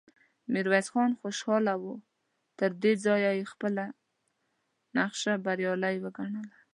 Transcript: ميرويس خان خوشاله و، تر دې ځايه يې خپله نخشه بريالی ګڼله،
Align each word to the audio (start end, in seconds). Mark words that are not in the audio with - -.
ميرويس 0.51 0.87
خان 0.93 1.11
خوشاله 1.19 1.73
و، 1.81 1.85
تر 2.59 2.71
دې 2.83 2.93
ځايه 3.05 3.31
يې 3.39 3.45
خپله 3.53 3.85
نخشه 4.97 5.33
بريالی 5.45 5.95
ګڼله، 6.17 6.41